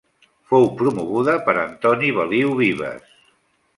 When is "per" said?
1.49-1.55